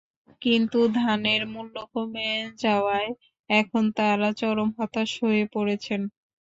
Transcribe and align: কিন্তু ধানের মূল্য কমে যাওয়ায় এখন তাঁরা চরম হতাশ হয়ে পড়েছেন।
কিন্তু 0.41 0.79
ধানের 0.97 1.41
মূল্য 1.53 1.75
কমে 1.93 2.29
যাওয়ায় 2.59 3.09
এখন 3.49 3.83
তাঁরা 3.97 4.29
চরম 4.39 4.69
হতাশ 4.77 5.09
হয়ে 5.23 5.43
পড়েছেন। 5.53 6.01